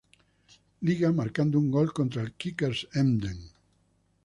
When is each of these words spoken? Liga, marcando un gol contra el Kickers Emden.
Liga, 0.81 1.11
marcando 1.11 1.59
un 1.59 1.69
gol 1.69 1.93
contra 1.93 2.23
el 2.23 2.33
Kickers 2.33 2.87
Emden. 2.91 3.37